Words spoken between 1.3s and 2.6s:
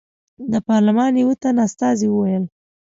تن استازي وویل.